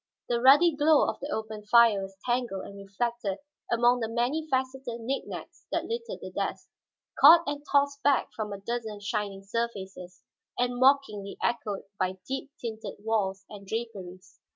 The 0.29 0.41
ruddy 0.41 0.75
glow 0.75 1.07
of 1.07 1.19
the 1.19 1.29
open 1.29 1.63
fire 1.63 2.01
was 2.01 2.17
tangled 2.25 2.65
and 2.65 2.75
reflected 2.75 3.37
among 3.71 3.99
the 3.99 4.09
many 4.09 4.47
faceted 4.49 4.99
knickknacks 4.99 5.67
that 5.71 5.85
littered 5.85 6.21
the 6.21 6.31
desk, 6.31 6.69
caught 7.19 7.43
and 7.45 7.63
tossed 7.71 8.01
back 8.01 8.29
from 8.35 8.51
a 8.51 8.57
dozen 8.59 8.99
shining 8.99 9.43
surfaces, 9.43 10.23
and 10.57 10.79
mockingly 10.79 11.37
echoed 11.43 11.83
by 11.99 12.17
deep 12.27 12.49
tinted 12.59 13.05
walls 13.05 13.45
and 13.47 13.67
draperies. 13.67 14.39